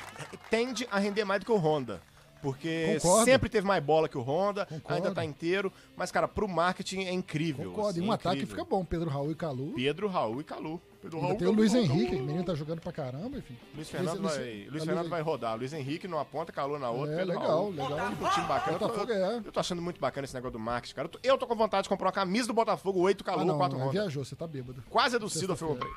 tende 0.50 0.88
a 0.92 0.98
render 1.00 1.24
mais 1.24 1.40
do 1.40 1.46
que 1.46 1.52
o 1.52 1.58
Honda. 1.58 2.02
Porque 2.42 2.96
Concordo. 3.02 3.24
sempre 3.26 3.48
teve 3.50 3.66
mais 3.66 3.82
bola 3.82 4.10
que 4.10 4.18
o 4.18 4.22
Honda, 4.22 4.66
Concordo. 4.66 4.94
ainda 4.96 5.16
tá 5.16 5.24
inteiro. 5.24 5.72
Mas, 5.96 6.12
cara, 6.12 6.28
pro 6.28 6.46
marketing 6.48 7.04
é 7.06 7.12
incrível. 7.14 7.70
Concordo. 7.72 8.00
E 8.00 8.02
assim, 8.02 8.10
um 8.10 8.12
ataque 8.12 8.36
incrível. 8.36 8.56
fica 8.58 8.70
bom. 8.70 8.84
Pedro 8.84 9.10
Raul 9.10 9.32
e 9.32 9.36
Calu. 9.36 9.74
Pedro, 9.76 10.08
Raul 10.10 10.42
e 10.42 10.44
Calu. 10.44 10.82
Raul, 11.10 11.36
tem 11.36 11.48
o 11.48 11.52
Luiz 11.52 11.74
Raul, 11.74 11.86
Raul. 11.86 12.00
Henrique, 12.00 12.16
o 12.16 12.24
menino 12.24 12.44
tá 12.44 12.56
jogando 12.56 12.80
pra 12.82 12.92
caramba, 12.92 13.38
enfim. 13.38 13.58
Luiz 13.76 13.90
Fernando, 13.90 14.20
Luiz- 14.22 14.36
vai, 14.36 14.44
Luiz- 14.44 14.70
Luiz 14.72 14.84
é, 14.84 14.86
Fernando 14.86 14.98
Luiz- 15.00 15.10
vai 15.10 15.22
rodar. 15.22 15.58
Luiz 15.58 15.74
Henrique 15.74 16.08
numa 16.08 16.24
ponta, 16.26 16.52
Calou 16.52 16.80
na 16.80 16.90
outra. 16.90 17.14
É, 17.22 17.26
legal, 17.26 17.44
Raul. 17.48 17.72
legal. 17.72 17.92
Um 18.12 18.30
time 18.30 18.48
bacana. 18.48 18.78
Botafogo 18.78 19.12
eu, 19.12 19.18
tô, 19.20 19.32
é. 19.32 19.38
eu 19.46 19.52
tô 19.52 19.60
achando 19.60 19.82
muito 19.82 20.00
bacana 20.00 20.26
esse 20.26 20.34
negócio 20.34 20.54
do 20.54 20.60
marketing, 20.60 20.96
cara. 20.96 21.06
Eu 21.08 21.10
tô, 21.12 21.20
eu 21.24 21.38
tô 21.38 21.48
com 21.48 21.56
vontade 21.56 21.84
de 21.84 21.90
comprar 21.90 22.08
uma 22.08 22.12
camisa 22.14 22.48
do 22.48 22.54
Botafogo, 22.54 23.00
8 23.00 23.22
Ah, 23.22 23.26
Calou, 23.26 23.46
não, 23.46 23.58
4 23.58 23.78
é, 23.78 23.82
Honda. 23.82 23.92
viajou, 23.92 24.24
você 24.24 24.36
tá 24.36 24.48
bêbado. 24.48 24.84
Quase 24.90 25.16
a 25.16 25.20
do 25.20 25.30
Cida 25.30 25.56
foi 25.56 25.68
eu 25.68 25.74
comprei. 25.74 25.92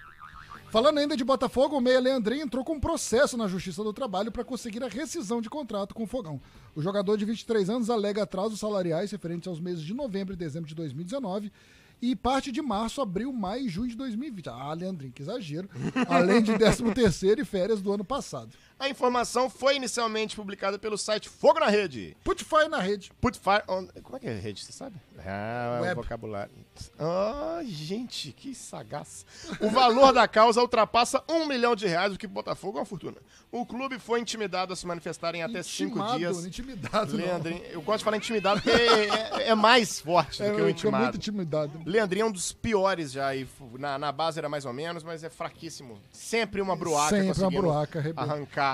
Falando 0.71 0.99
ainda 0.99 1.17
de 1.17 1.23
Botafogo, 1.25 1.77
o 1.77 1.81
Meia 1.81 2.01
Leandrinho 2.01 2.43
entrou 2.43 2.65
com 2.65 2.75
um 2.75 2.81
processo 2.81 3.37
na 3.37 3.47
Justiça 3.47 3.85
do 3.85 3.93
Trabalho 3.93 4.33
para 4.33 4.43
conseguir 4.45 4.83
a 4.83 4.89
rescisão 4.89 5.41
de 5.41 5.49
contrato 5.49 5.95
com 5.95 6.03
o 6.03 6.07
Fogão. 6.07 6.41
O 6.75 6.83
jogador 6.83 7.17
de 7.17 7.25
23 7.25 7.71
anos 7.71 7.89
alega 7.89 8.25
atrasos 8.25 8.59
salariais 8.59 9.13
referentes 9.13 9.47
aos 9.47 9.61
meses 9.61 9.83
de 9.83 9.95
novembro 9.95 10.35
e 10.35 10.37
dezembro 10.37 10.69
de 10.69 10.75
2019 10.75 11.53
e 12.01 12.15
parte 12.15 12.53
de 12.53 12.61
março, 12.61 13.01
abril, 13.01 13.33
maio 13.33 13.67
e 13.67 13.69
junho 13.69 13.89
de 13.89 13.97
2020. 13.97 14.49
Ah, 14.49 14.73
Leandrinho, 14.73 15.13
que 15.13 15.23
exagero. 15.23 15.69
Além 16.09 16.43
de 16.43 16.57
13 16.57 16.93
terceiro 16.93 17.41
e 17.41 17.45
férias 17.45 17.81
do 17.81 17.93
ano 17.93 18.05
passado. 18.05 18.51
A 18.79 18.89
informação 18.91 19.49
foi 19.49 19.77
inicialmente 19.77 20.37
publicada 20.37 20.79
pelo 20.79 20.99
site 20.99 21.29
Fogo 21.31 21.59
na 21.61 21.67
Rede. 21.69 22.15
Put 22.23 22.45
fire 22.45 22.69
na 22.69 22.79
rede. 22.79 23.11
Put 23.21 23.39
fire 23.39 23.63
on... 23.69 23.87
Como 24.03 24.17
é 24.17 24.21
que 24.21 24.29
é 24.29 24.35
rede, 24.39 24.63
você 24.63 24.71
sabe? 24.73 24.97
Ah, 25.25 25.79
Web. 25.83 25.95
vocabulário. 25.95 26.53
Ah, 26.99 27.61
gente, 27.65 28.33
que 28.33 28.55
sagaz. 28.55 29.25
O 29.61 29.71
valor 29.71 30.13
da 30.13 30.29
causa 30.29 30.61
ultrapassa 30.61 31.25
um 31.27 31.47
milhão 31.47 31.75
de 31.75 31.87
reais, 31.87 32.13
o 32.13 32.19
que 32.19 32.27
Botafogo 32.27 32.77
é 32.77 32.81
uma 32.81 32.87
fortuna. 32.87 33.17
O 33.51 33.65
clube 33.65 33.99
foi 33.99 34.21
intimidado 34.21 34.75
a 34.75 34.77
se 34.77 34.87
manifestar 34.87 35.35
em 35.35 35.43
até 35.43 35.63
cinco 35.63 35.93
Intimado, 35.99 36.19
dias. 36.19 36.45
Intimidado, 36.45 37.17
não. 37.17 37.25
Leandrinho, 37.25 37.63
eu 37.71 37.81
gosto 37.81 37.99
de 38.01 38.05
falar 38.05 38.19
intimidado 38.19 38.61
porque 38.61 38.77
é, 38.79 39.49
é 39.49 39.55
mais 39.55 39.99
forte 40.01 40.43
do 40.43 40.49
É, 40.49 40.55
que 40.55 40.61
o 40.61 40.69
intimado. 40.69 41.03
muito 41.05 41.17
intimidado. 41.17 41.81
Leandrinho 41.87 42.25
é 42.25 42.27
um 42.29 42.33
dos 42.33 42.53
piores 42.53 43.11
já. 43.13 43.35
E 43.35 43.49
na, 43.79 43.99
na 43.99 44.13
base 44.13 44.39
era 44.39 44.51
mais 44.51 44.67
ou 44.67 44.73
menos, 44.75 45.03
mas 45.03 45.25
é 45.25 45.31
fraquíssimo. 45.31 45.99
Sempre 46.13 46.61
uma 46.61 46.77
bruaca 46.77 47.17
Sempre 47.17 47.41
uma 47.41 47.51
bruaca. 47.51 47.99
arrebenta. 48.01 48.23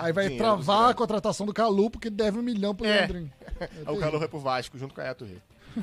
Aí 0.03 0.13
vai 0.13 0.31
travar 0.31 0.77
a 0.77 0.81
grandes. 0.85 0.97
contratação 0.97 1.45
do 1.45 1.53
Calu, 1.53 1.91
porque 1.91 2.09
deve 2.09 2.39
um 2.39 2.43
milhão 2.43 2.75
pro 2.75 2.87
É. 2.87 2.99
Leandrinho. 3.01 3.33
É 3.61 3.65
o 3.65 3.69
terrível. 3.69 3.97
calor 3.99 4.19
vai 4.19 4.29
pro 4.29 4.39
Vasco, 4.41 4.79
junto 4.79 4.95
com 4.95 5.01
a 5.01 5.05
Eto 5.05 5.25
Rei. 5.25 5.39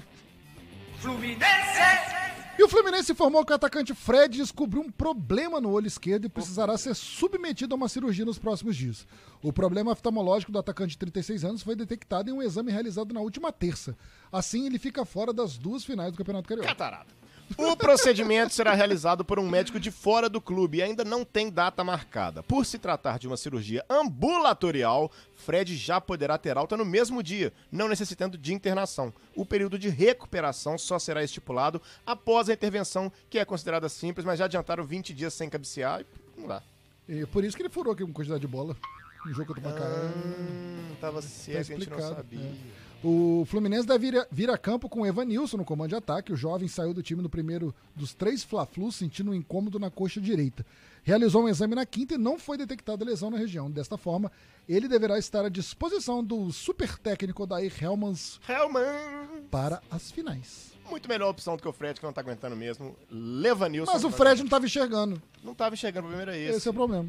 E 2.57 2.63
o 2.63 2.67
Fluminense 2.67 3.13
informou 3.13 3.45
que 3.45 3.53
o 3.53 3.55
atacante 3.55 3.93
Fred 3.93 4.35
descobriu 4.37 4.81
um 4.81 4.91
problema 4.91 5.61
no 5.61 5.71
olho 5.71 5.87
esquerdo 5.87 6.25
e 6.25 6.29
precisará 6.29 6.77
ser 6.77 6.93
submetido 6.93 7.73
a 7.73 7.77
uma 7.77 7.87
cirurgia 7.87 8.25
nos 8.25 8.37
próximos 8.37 8.75
dias. 8.75 9.07
O 9.41 9.53
problema 9.53 9.93
oftalmológico 9.93 10.51
do 10.51 10.59
atacante 10.59 10.91
de 10.91 10.97
36 10.97 11.45
anos 11.45 11.63
foi 11.63 11.73
detectado 11.73 12.29
em 12.29 12.33
um 12.33 12.41
exame 12.41 12.69
realizado 12.69 13.13
na 13.13 13.21
última 13.21 13.49
terça. 13.53 13.95
Assim, 14.29 14.65
ele 14.65 14.77
fica 14.77 15.05
fora 15.05 15.31
das 15.31 15.57
duas 15.57 15.85
finais 15.85 16.11
do 16.11 16.17
Campeonato 16.17 16.49
Carioca. 16.49 16.67
Catarata. 16.67 17.18
O 17.57 17.75
procedimento 17.75 18.53
será 18.53 18.73
realizado 18.73 19.25
por 19.25 19.39
um 19.39 19.49
médico 19.49 19.79
de 19.79 19.91
fora 19.91 20.29
do 20.29 20.39
clube 20.39 20.77
e 20.77 20.81
ainda 20.83 21.03
não 21.03 21.25
tem 21.25 21.49
data 21.49 21.83
marcada. 21.83 22.43
Por 22.43 22.65
se 22.65 22.77
tratar 22.77 23.19
de 23.19 23.27
uma 23.27 23.37
cirurgia 23.37 23.83
ambulatorial, 23.89 25.11
Fred 25.35 25.75
já 25.75 25.99
poderá 25.99 26.37
ter 26.37 26.57
alta 26.57 26.77
no 26.77 26.85
mesmo 26.85 27.23
dia, 27.23 27.51
não 27.71 27.87
necessitando 27.87 28.37
de 28.37 28.53
internação. 28.53 29.13
O 29.35 29.45
período 29.45 29.77
de 29.79 29.89
recuperação 29.89 30.77
só 30.77 30.99
será 30.99 31.23
estipulado 31.23 31.81
após 32.05 32.49
a 32.49 32.53
intervenção, 32.53 33.11
que 33.29 33.39
é 33.39 33.45
considerada 33.45 33.89
simples, 33.89 34.25
mas 34.25 34.39
já 34.39 34.45
adiantaram 34.45 34.83
20 34.85 35.13
dias 35.13 35.33
sem 35.33 35.49
cabecear 35.49 36.01
e 36.01 36.05
não 36.39 36.47
dá. 36.47 36.61
E 37.07 37.25
por 37.25 37.43
isso 37.43 37.57
que 37.57 37.63
ele 37.63 37.69
furou 37.69 37.93
aqui 37.93 38.03
uma 38.03 38.13
quantidade 38.13 38.41
de 38.41 38.47
bola 38.47 38.77
no 39.25 39.33
jogo 39.33 39.53
contra 39.53 39.69
o 39.69 39.73
Macaé. 39.73 40.05
Hum, 40.05 40.95
tava 41.01 41.21
cego, 41.21 41.57
a 41.59 41.63
gente 41.63 41.89
não 41.89 41.99
sabia. 41.99 42.51
O 43.01 43.45
Fluminense 43.45 43.87
deve 43.87 44.11
vir 44.11 44.19
a, 44.19 44.27
vir 44.29 44.49
a 44.49 44.57
campo 44.57 44.89
com 44.89 45.01
o 45.01 45.05
Evanilson 45.05 45.55
no 45.55 45.63
comando 45.63 45.89
de 45.89 45.95
ataque. 45.95 46.33
O 46.33 46.35
jovem 46.35 46.67
saiu 46.67 46.93
do 46.93 47.01
time 47.01 47.21
no 47.21 47.29
primeiro 47.29 47.73
dos 47.95 48.13
três 48.13 48.43
Fla-Flus, 48.43 48.95
sentindo 48.95 49.31
um 49.31 49.33
incômodo 49.33 49.79
na 49.79 49.89
coxa 49.89 50.19
direita. 50.19 50.65
Realizou 51.03 51.43
um 51.43 51.47
exame 51.47 51.75
na 51.75 51.85
quinta 51.85 52.15
e 52.15 52.17
não 52.17 52.37
foi 52.37 52.57
detectada 52.57 53.05
lesão 53.05 53.29
na 53.29 53.37
região. 53.37 53.71
Desta 53.71 53.97
forma, 53.97 54.29
ele 54.67 54.87
deverá 54.89 55.17
estar 55.17 55.45
à 55.45 55.49
disposição 55.49 56.21
do 56.21 56.51
super 56.51 56.97
técnico 56.97 57.43
Odair 57.43 57.71
Helmans 57.81 58.37
Hellman! 58.47 59.47
para 59.49 59.81
as 59.89 60.11
finais. 60.11 60.73
Muito 60.89 61.07
melhor 61.07 61.29
opção 61.29 61.55
do 61.55 61.61
que 61.61 61.69
o 61.69 61.73
Fred, 61.73 61.99
que 61.99 62.05
não 62.05 62.11
tá 62.11 62.19
aguentando 62.19 62.55
mesmo. 62.55 62.97
Levanilson. 63.09 63.93
Mas 63.93 64.03
o 64.03 64.11
Fred 64.11 64.39
não 64.39 64.45
estava 64.45 64.65
enxergando. 64.65 65.21
Não 65.41 65.53
tava 65.53 65.75
enxergando, 65.75 66.07
o 66.07 66.09
primeiro 66.09 66.31
é 66.31 66.37
esse. 66.37 66.57
Esse 66.57 66.67
é 66.67 66.71
o 66.71 66.73
problema. 66.73 67.07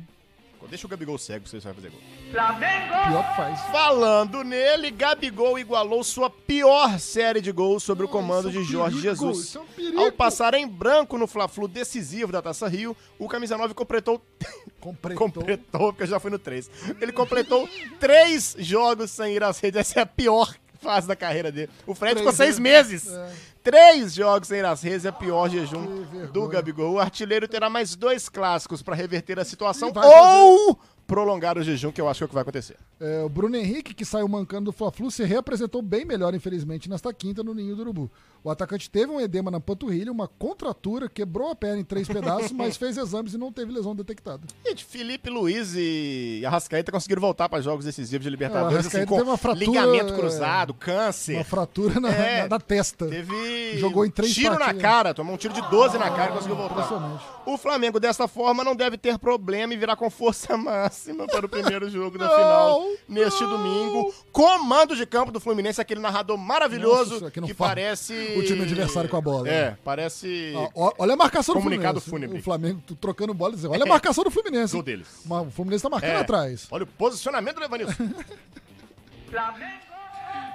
Deixa 0.69 0.87
o 0.87 0.91
Gabigol 0.91 1.19
cego, 1.19 1.41
pra 1.43 1.51
você 1.51 1.59
vai 1.61 1.75
fazer 1.75 1.91
gol. 1.91 2.01
Pior 2.31 3.29
que 3.31 3.37
faz. 3.37 3.61
Falando 3.73 4.45
nele, 4.45 4.91
Gabigol 4.91 5.59
igualou 5.59 6.03
sua 6.05 6.31
pior 6.31 6.99
série 6.99 7.41
de 7.41 7.51
gols 7.53 7.83
sobre 7.83 8.05
o 8.05 8.09
comando 8.09 8.51
de 8.51 8.63
Jorge 8.63 9.01
perigo, 9.01 9.33
Jesus. 9.33 9.57
é 9.57 9.61
um. 9.61 10.01
Ao 10.01 10.13
passar 10.13 10.55
em 10.55 10.67
branco 10.67 11.19
no 11.19 11.27
Fla-Flu 11.27 11.67
decisivo 11.67 12.31
da 12.33 12.41
Taça 12.43 12.69
Rio, 12.69 12.97
o 13.19 13.29
camisa 13.29 13.57
9 13.57 13.75
completou 13.75 14.21
Completou. 14.81 15.19
completou, 15.27 15.93
porque 15.93 16.05
eu 16.05 16.07
já 16.09 16.19
fui 16.21 16.31
no 16.31 16.39
3. 16.39 16.71
Ele 17.01 17.13
completou 17.13 17.69
três 17.99 18.57
jogos 18.59 19.11
sem 19.11 19.35
ir 19.35 19.43
às 19.45 19.59
redes. 19.61 19.81
Essa 19.81 20.01
é 20.01 20.03
a 20.03 20.07
pior 20.07 20.55
fase 20.81 21.07
da 21.07 21.15
carreira 21.15 21.53
dele. 21.53 21.71
O 21.87 21.95
Fred 21.95 22.15
Três, 22.15 22.21
ficou 22.27 22.33
seis 22.35 22.59
né? 22.59 22.63
meses. 22.63 23.07
É. 23.07 23.31
Três 23.63 24.15
jogos 24.15 24.49
sem 24.49 24.63
redes 24.63 25.05
é 25.05 25.13
pior 25.13 25.49
jejum 25.51 25.85
Que 25.87 25.93
vergonha. 26.05 26.27
do 26.29 26.49
Gabigol. 26.49 26.93
O 26.95 26.99
artilheiro 26.99 27.47
terá 27.47 27.69
mais 27.69 27.95
dois 27.95 28.29
clássicos 28.29 28.83
para 28.83 28.95
reverter 28.95 29.39
a 29.39 29.45
situação 29.45 29.93
ou 29.95 30.79
prolongar 31.07 31.59
o 31.59 31.63
jejum, 31.63 31.91
que 31.91 32.01
eu 32.01 32.09
acho 32.09 32.19
que 32.19 32.23
é 32.23 32.27
o 32.27 32.29
que 32.29 32.35
vai 32.35 32.43
acontecer. 32.43 32.77
É, 33.01 33.21
o 33.25 33.29
Bruno 33.29 33.57
Henrique, 33.57 33.93
que 33.93 34.05
saiu 34.05 34.29
mancando 34.29 34.67
do 34.67 34.73
Fla-Flu, 34.73 35.11
se 35.11 35.25
reapresentou 35.25 35.83
bem 35.83 36.05
melhor, 36.05 36.33
infelizmente, 36.37 36.89
nesta 36.89 37.13
quinta 37.13 37.43
no 37.43 37.53
Ninho 37.53 37.75
do 37.75 37.83
Urubu. 37.83 38.09
O 38.45 38.49
atacante 38.51 38.89
teve 38.89 39.11
um 39.11 39.21
edema 39.21 39.51
na 39.51 39.59
panturrilha, 39.59 40.13
uma 40.13 40.29
contratura, 40.29 41.09
quebrou 41.09 41.51
a 41.51 41.57
perna 41.57 41.81
em 41.81 41.85
três 41.85 42.07
pedaços, 42.07 42.53
mas 42.53 42.77
fez 42.77 42.97
exames 42.97 43.35
e 43.35 43.39
não 43.39 43.51
teve 43.53 43.73
lesão 43.73 43.95
detectada. 43.95 44.47
Gente, 44.65 44.85
Felipe 44.85 45.29
Luiz 45.29 45.75
e 45.77 46.43
Arrascaeta 46.47 46.93
conseguiram 46.93 47.21
voltar 47.21 47.49
para 47.49 47.61
jogos 47.61 47.85
decisivos 47.85 48.23
de 48.23 48.29
É, 48.29 48.31
Libertadores, 48.31 48.87
assim, 48.87 48.99
Arrascaeta 48.99 49.07
com 49.09 49.17
teve 49.17 49.29
uma 49.31 49.37
fratura, 49.37 49.67
ligamento 49.67 50.15
é, 50.15 50.17
cruzado, 50.17 50.75
câncer. 50.75 51.35
Uma 51.35 51.45
fratura 51.45 51.99
na, 51.99 52.09
É. 52.11 52.43
na- 52.43 52.49
na 52.51 52.61
testa. 52.61 53.09
Teve 53.09 53.35
Jogou 53.79 54.05
em 54.05 54.11
três 54.11 54.35
tiro 54.35 54.59
na 54.59 54.75
cara, 54.75 55.15
tomou 55.15 55.35
um 55.35 55.37
tiro 55.37 55.55
de 55.55 55.63
12 55.71 55.99
na 55.99 56.11
cara 56.11 56.31
e 56.31 56.35
conseguiu 56.35 56.57
voltar. 56.57 57.41
O 57.47 57.57
Flamengo, 57.57 57.99
desta 57.99 58.27
forma, 58.29 58.63
não 58.63 58.75
deve 58.77 58.97
ter 58.99 59.19
problema 59.19 59.73
e 59.75 59.77
virá 59.77 59.97
com 59.97 60.09
força 60.11 60.57
máxima 60.59 61.27
para 61.27 61.47
o 61.47 61.49
primeiro 61.49 61.89
jogo 61.91 62.19
da 62.19 62.29
final 62.29 62.85
neste 63.09 63.45
domingo. 63.45 64.13
Comando 64.33 64.95
de 64.95 65.07
campo 65.07 65.33
do 65.33 65.41
Fluminense, 65.41 65.81
aquele 65.81 66.01
narrador 66.01 66.37
maravilhoso 66.37 67.15
Nossa, 67.15 67.31
que 67.31 67.41
não 67.41 67.49
que 67.49 67.55
parece... 67.55 68.13
o 68.37 68.45
time 68.45 68.63
adversário 68.63 69.09
com 69.09 69.17
a 69.17 69.21
bola. 69.21 69.49
É, 69.49 69.77
parece... 69.85 70.53
Ó, 70.57 70.71
ó, 70.75 70.93
olha 70.99 71.15
a 71.15 71.17
marcação 71.17 71.55
do 71.55 71.59
Comunicado 71.61 72.01
Fluminense. 72.01 72.11
fúnebre. 72.11 72.41
O 72.41 72.43
Flamengo 72.43 72.83
trocando 73.01 73.33
bola 73.35 73.53
e 73.53 73.57
dizendo, 73.57 73.73
olha 73.73 73.85
a 73.85 73.87
marcação 73.87 74.25
do 74.25 74.31
Fluminense. 74.31 74.73
Gol 74.73 74.83
deles. 74.83 75.07
O 75.29 75.51
Fluminense 75.51 75.83
tá 75.83 75.89
marcando 75.91 76.11
É. 76.11 76.21
atrás. 76.21 76.67
Olha 76.71 76.85
o 76.85 76.87
posicionamento 76.87 77.57
do 77.57 77.65
Evanilson. 77.65 77.95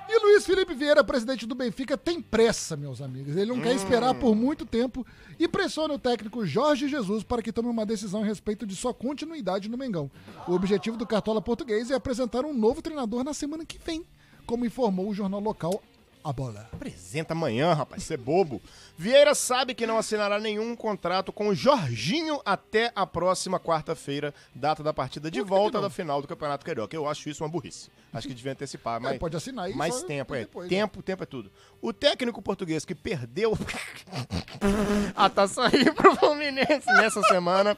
E 0.07 0.19
Luiz 0.19 0.45
Felipe 0.45 0.75
Vieira, 0.75 1.03
presidente 1.03 1.47
do 1.47 1.55
Benfica, 1.55 1.97
tem 1.97 2.21
pressa, 2.21 2.77
meus 2.77 3.01
amigos. 3.01 3.35
Ele 3.35 3.51
não 3.51 3.59
quer 3.59 3.73
esperar 3.73 4.13
por 4.13 4.35
muito 4.35 4.65
tempo 4.65 5.05
e 5.39 5.47
pressiona 5.47 5.95
o 5.95 5.99
técnico 5.99 6.45
Jorge 6.45 6.87
Jesus 6.87 7.23
para 7.23 7.41
que 7.41 7.51
tome 7.51 7.69
uma 7.69 7.85
decisão 7.85 8.21
a 8.21 8.25
respeito 8.25 8.67
de 8.67 8.75
sua 8.75 8.93
continuidade 8.93 9.67
no 9.67 9.77
Mengão. 9.77 10.11
O 10.47 10.53
objetivo 10.53 10.95
do 10.95 11.07
Cartola 11.07 11.41
Português 11.41 11.89
é 11.89 11.95
apresentar 11.95 12.45
um 12.45 12.53
novo 12.53 12.83
treinador 12.83 13.23
na 13.23 13.33
semana 13.33 13.65
que 13.65 13.79
vem, 13.79 14.05
como 14.45 14.65
informou 14.65 15.09
o 15.09 15.13
jornal 15.13 15.39
local 15.39 15.81
A 16.25 16.33
Bola. 16.33 16.67
Apresenta 16.73 17.33
amanhã, 17.33 17.71
rapaz, 17.75 18.01
você 18.01 18.15
é 18.15 18.17
bobo. 18.17 18.59
Vieira 18.97 19.35
sabe 19.35 19.75
que 19.75 19.85
não 19.85 19.95
assinará 19.95 20.39
nenhum 20.39 20.75
contrato 20.75 21.31
com 21.31 21.49
o 21.49 21.53
Jorginho 21.53 22.41
até 22.43 22.91
a 22.95 23.05
próxima 23.05 23.59
quarta-feira, 23.59 24.33
data 24.55 24.81
da 24.81 24.91
partida 24.91 25.29
de 25.29 25.39
volta 25.41 25.79
da 25.79 25.87
final 25.87 26.23
do 26.23 26.27
Campeonato 26.27 26.65
Carioca. 26.65 26.95
Eu 26.95 27.07
acho 27.07 27.29
isso 27.29 27.43
uma 27.43 27.49
burrice. 27.49 27.91
Acho 28.11 28.27
que 28.27 28.33
devia 28.33 28.53
antecipar, 28.53 28.99
mas 28.99 29.19
pode 29.19 29.37
assinar 29.37 29.69
e 29.69 29.75
mais 29.75 29.93
só 29.93 30.07
tempo, 30.07 30.33
é. 30.33 30.39
depois, 30.39 30.67
né? 30.67 30.75
tempo, 30.75 31.03
tempo 31.03 31.21
é 31.21 31.25
tudo. 31.27 31.51
O 31.79 31.93
técnico 31.93 32.41
português 32.41 32.83
que 32.83 32.95
perdeu 32.95 33.55
a 35.15 35.29
Taça 35.29 35.67
Rio 35.67 35.93
pro 35.93 36.15
Fluminense 36.15 36.87
nessa 36.87 37.21
semana 37.21 37.77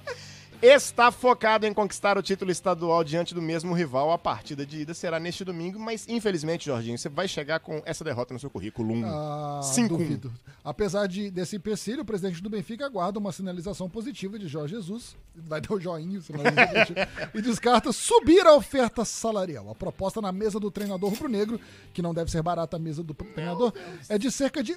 está 0.61 1.11
focado 1.11 1.65
em 1.65 1.73
conquistar 1.73 2.17
o 2.17 2.21
título 2.23 2.49
estadual 2.51 3.03
diante 3.03 3.33
do 3.33 3.41
mesmo 3.41 3.73
rival. 3.73 4.11
A 4.11 4.17
partida 4.17 4.65
de 4.65 4.81
ida 4.81 4.93
será 4.93 5.19
neste 5.19 5.43
domingo, 5.45 5.79
mas 5.79 6.07
infelizmente, 6.07 6.65
Jorginho, 6.65 6.97
você 6.97 7.09
vai 7.09 7.27
chegar 7.27 7.59
com 7.59 7.81
essa 7.85 8.03
derrota 8.03 8.33
no 8.33 8.39
seu 8.39 8.49
currículo. 8.49 8.93
Um, 8.93 9.05
Ah, 9.05 9.61
cinco, 9.63 9.95
um. 9.95 9.97
duvido. 9.97 10.33
Apesar 10.63 11.07
de, 11.07 11.29
desse 11.31 11.55
empecilho, 11.55 12.01
o 12.01 12.05
presidente 12.05 12.41
do 12.41 12.49
Benfica 12.49 12.85
aguarda 12.85 13.19
uma 13.19 13.31
sinalização 13.31 13.89
positiva 13.89 14.37
de 14.37 14.47
Jorge 14.47 14.75
Jesus, 14.75 15.15
vai 15.35 15.61
dar 15.61 15.73
o 15.73 15.79
joinha, 15.79 16.19
sinalização 16.21 16.67
positiva, 16.73 17.07
e 17.35 17.41
descarta 17.41 17.91
subir 17.93 18.45
a 18.45 18.53
oferta 18.55 19.05
salarial. 19.05 19.69
A 19.69 19.75
proposta 19.75 20.19
na 20.21 20.31
mesa 20.31 20.59
do 20.59 20.69
treinador 20.71 21.09
rubro-negro, 21.11 21.59
que 21.93 22.01
não 22.01 22.13
deve 22.13 22.29
ser 22.31 22.41
barata 22.41 22.75
a 22.75 22.79
mesa 22.79 23.01
do 23.03 23.13
treinador, 23.13 23.71
é 24.09 24.17
de 24.17 24.29
cerca 24.31 24.61
de 24.63 24.75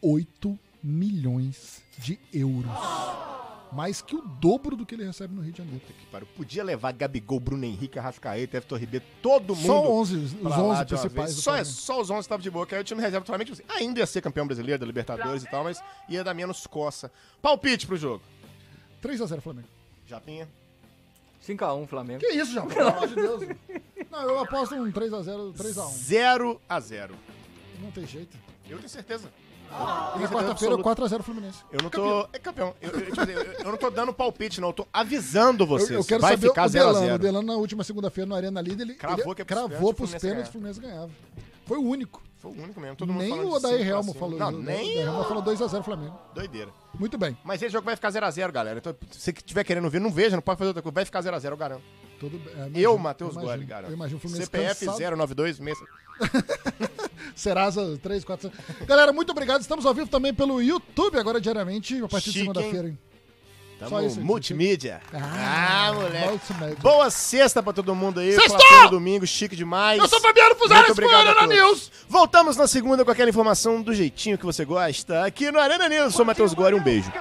8 0.00 0.58
milhões 0.82 1.82
de 1.98 2.18
euros. 2.32 2.70
Mais 3.72 4.00
que 4.00 4.14
o 4.14 4.22
dobro 4.22 4.76
do 4.76 4.86
que 4.86 4.94
ele 4.94 5.04
recebe 5.04 5.34
no 5.34 5.42
Rio 5.42 5.52
de 5.52 5.58
Janeiro. 5.58 5.80
que 5.80 6.06
pariu. 6.06 6.26
Podia 6.36 6.62
levar 6.62 6.92
Gabigol, 6.92 7.40
Bruno 7.40 7.64
Henrique, 7.64 7.98
Arrascaeta, 7.98 8.56
Everton 8.56 8.76
Ribeiro, 8.76 9.04
todo 9.20 9.56
mundo. 9.56 9.66
Só 9.66 9.90
11, 9.90 10.16
os 10.16 10.34
pra 10.34 10.50
11 10.50 10.58
lá 10.58 10.84
de 10.84 10.94
uma 10.94 11.00
principais. 11.00 11.34
Só, 11.34 11.56
é, 11.56 11.64
só 11.64 12.00
os 12.00 12.10
11 12.10 12.20
estavam 12.20 12.42
de 12.42 12.50
boa, 12.50 12.66
que 12.66 12.74
aí 12.74 12.80
o 12.80 12.84
time 12.84 13.00
reserva 13.00 13.26
Flamengo 13.26 13.50
tipo 13.52 13.68
assim, 13.68 13.82
ainda 13.82 14.00
ia 14.00 14.06
ser 14.06 14.20
campeão 14.20 14.46
brasileiro 14.46 14.78
da 14.78 14.86
Libertadores 14.86 15.42
e 15.42 15.50
tal, 15.50 15.64
mas 15.64 15.82
ia 16.08 16.22
dar 16.22 16.34
menos 16.34 16.66
coça. 16.66 17.10
Palpite 17.42 17.86
pro 17.86 17.96
jogo. 17.96 18.22
3x0 19.02 19.40
Flamengo. 19.40 19.68
Japinha. 20.06 20.48
5x1 21.46 21.86
Flamengo. 21.86 22.20
Que 22.20 22.32
isso, 22.32 22.52
João? 22.52 22.66
Pelo 22.66 22.88
amor 22.88 23.08
de 23.08 23.14
Deus. 23.14 23.42
Não, 24.10 24.22
eu 24.22 24.40
aposto 24.40 24.74
um 24.74 24.90
3x0, 24.90 25.52
3x1. 25.54 25.90
0 25.92 26.60
a 26.68 26.80
0 26.80 27.14
Não 27.80 27.90
tem 27.90 28.06
jeito. 28.06 28.36
Eu 28.68 28.78
tenho 28.78 28.88
certeza. 28.88 29.30
E 29.68 30.18
na 30.20 30.28
quarta-feira, 30.28 30.74
absoluta. 30.74 30.82
4x0 30.82 31.22
Fluminense. 31.22 31.58
Eu 31.70 31.80
não 31.82 31.90
tô. 31.90 32.28
É 32.32 32.38
campeão. 32.38 32.74
Eu, 32.80 32.90
eu, 32.90 33.06
tipo 33.06 33.20
assim, 33.20 33.32
eu- 33.32 33.42
eu 33.42 33.70
não 33.72 33.76
tô 33.76 33.90
dando 33.90 34.12
palpite, 34.12 34.60
não. 34.60 34.68
Eu 34.68 34.72
tô 34.72 34.86
avisando 34.92 35.64
Eu, 35.64 35.68
vocês. 35.68 35.90
eu 35.90 36.04
quero 36.04 36.20
Vai 36.22 36.32
saber 36.32 36.48
ficar 36.48 36.64
o 36.66 36.68
0 36.68 36.84
a 36.84 36.92
Delano. 36.92 37.04
O 37.06 37.08
0 37.10 37.18
Delano, 37.18 37.46
na 37.46 37.54
última 37.56 37.84
segunda-feira, 37.84 38.28
no 38.28 38.34
Arena 38.34 38.60
Líder, 38.60 38.84
ele 38.84 38.94
Cravou 38.94 39.24
ele 39.26 39.34
que 39.34 39.42
é 39.42 39.44
pros 39.44 39.58
cravou 39.58 39.68
pênaltis, 39.94 39.96
pros 39.96 40.14
o 40.14 40.20
pênaltis, 40.20 40.48
o 40.48 40.52
Fluminense 40.52 40.80
ganhava. 40.80 41.10
Foi 41.66 41.78
o 41.78 41.82
único. 41.82 42.22
Foi 42.38 42.50
o 42.52 42.62
único 42.62 42.80
mesmo. 42.80 42.96
Todo 42.96 43.12
mundo 43.12 43.22
nem 43.22 43.30
falando 43.30 43.46
o 43.46 43.50
de 43.50 43.56
Odair 43.56 43.78
cinco 43.78 43.90
Helmo 43.90 44.02
cinco. 44.04 44.18
falou 44.18 44.38
Não, 44.38 44.50
isso. 44.50 44.60
nem. 44.60 44.76
O 44.76 44.90
Odair 44.92 45.06
Helmo 45.08 45.24
falou 45.24 45.42
2x0 45.42 45.82
Flamengo. 45.82 46.18
Doideira. 46.34 46.70
Muito 46.98 47.18
bem. 47.18 47.36
Mas 47.44 47.60
esse 47.60 47.72
jogo 47.72 47.84
vai 47.84 47.96
ficar 47.96 48.10
0x0, 48.10 48.52
galera. 48.52 48.78
Então, 48.78 48.94
se 49.10 49.20
você 49.20 49.30
estiver 49.32 49.64
querendo 49.64 49.90
ver, 49.90 50.00
não 50.00 50.10
veja, 50.10 50.36
não 50.36 50.42
pode 50.42 50.58
fazer 50.58 50.68
outra 50.68 50.82
coisa. 50.82 50.94
Vai 50.94 51.04
ficar 51.04 51.20
0x0, 51.22 51.50
eu 51.50 51.56
garanto. 51.56 51.82
Tudo 52.20 52.38
bem. 52.38 52.54
É, 52.54 52.70
Eu, 52.74 52.96
Matheus 52.96 53.32
imagino. 53.32 53.52
Gole, 53.52 53.64
garanto. 53.66 53.90
Eu 53.90 53.94
imagino 53.96 54.16
o 54.18 54.20
Fluminense 54.20 54.46
CPF 54.50 54.86
cansado. 54.86 55.16
092 55.16 55.58
mesa. 55.60 55.80
Serasa 57.36 57.98
3, 58.02 58.24
4... 58.24 58.50
Galera, 58.86 59.12
muito 59.12 59.30
obrigado. 59.30 59.60
Estamos 59.60 59.86
ao 59.86 59.94
vivo 59.94 60.08
também 60.08 60.34
pelo 60.34 60.60
YouTube, 60.60 61.18
agora 61.18 61.40
diariamente, 61.40 62.02
a 62.02 62.08
partir 62.08 62.30
de 62.30 62.38
Chique, 62.38 62.46
segunda-feira, 62.46 62.88
hein? 62.88 62.98
Só 63.78 63.90
Tamo 63.90 64.06
isso 64.06 64.18
aí, 64.18 64.24
multimídia. 64.24 65.02
Ah, 65.12 65.92
moleque. 65.94 66.28
multimédia. 66.28 66.76
Boa 66.80 67.10
sexta 67.10 67.62
pra 67.62 67.74
todo 67.74 67.94
mundo 67.94 68.20
aí. 68.20 68.32
Sextou! 68.32 68.88
Domingo, 68.88 69.26
chique 69.26 69.54
demais. 69.54 70.00
Eu 70.00 70.08
sou 70.08 70.18
Fabiano 70.18 70.54
foi 70.54 70.66
obrigado 70.90 71.28
a 71.28 71.42
Arena. 71.42 71.46
News. 71.46 71.92
Voltamos 72.08 72.56
na 72.56 72.66
segunda 72.66 73.04
com 73.04 73.10
aquela 73.10 73.28
informação 73.28 73.82
do 73.82 73.94
jeitinho 73.94 74.38
que 74.38 74.46
você 74.46 74.64
gosta. 74.64 75.26
Aqui 75.26 75.50
no 75.50 75.60
Arena 75.60 75.90
News. 75.90 76.14
Sou 76.14 76.24
Matheus 76.24 76.54
Gore, 76.54 76.74
um 76.74 76.82
beijo. 76.82 77.12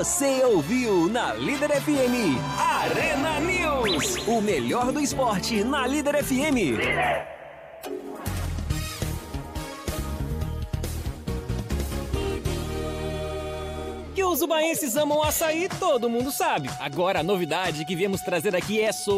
Você 0.00 0.42
ouviu 0.46 1.10
na 1.10 1.34
Líder 1.34 1.68
FM 1.78 2.40
Arena 2.58 3.38
News. 3.38 4.16
O 4.26 4.40
melhor 4.40 4.90
do 4.92 4.98
esporte 4.98 5.62
na 5.62 5.86
Líder 5.86 6.24
FM. 6.24 6.80
Que 14.14 14.24
os 14.24 14.40
ubaenses 14.40 14.96
amam 14.96 15.22
açaí, 15.22 15.68
todo 15.78 16.08
mundo 16.08 16.32
sabe. 16.32 16.70
Agora 16.80 17.20
a 17.20 17.22
novidade 17.22 17.84
que 17.84 17.94
viemos 17.94 18.22
trazer 18.22 18.56
aqui 18.56 18.80
é 18.80 18.92
sobre 18.92 19.08